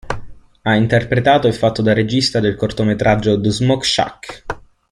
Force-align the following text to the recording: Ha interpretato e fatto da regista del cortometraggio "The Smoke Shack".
Ha 0.63 0.73
interpretato 0.73 1.47
e 1.47 1.51
fatto 1.53 1.83
da 1.83 1.93
regista 1.93 2.39
del 2.39 2.55
cortometraggio 2.55 3.39
"The 3.39 3.49
Smoke 3.51 3.85
Shack". 3.85 4.45